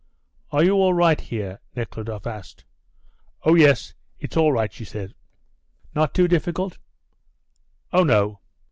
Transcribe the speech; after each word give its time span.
"Are 0.49 0.63
you 0.63 0.73
all 0.77 0.95
right 0.95 1.21
here?" 1.21 1.59
Nekhludoff 1.75 2.25
asked. 2.25 2.65
"Oh, 3.43 3.53
yes, 3.53 3.93
it's 4.19 4.35
all 4.35 4.51
right," 4.51 4.73
she 4.73 4.83
said. 4.83 5.13
"Not 5.93 6.15
too 6.15 6.27
difficult?" 6.27 6.79
"Oh, 7.93 8.03
no. 8.03 8.39